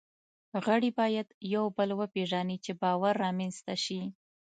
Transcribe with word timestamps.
غړي 0.65 0.89
باید 0.99 1.27
یو 1.53 1.65
بل 1.77 1.89
وپېژني، 1.99 2.57
چې 2.65 2.71
باور 2.81 3.13
رامنځ 3.23 3.55
ته 3.65 3.75
شي. 3.83 4.01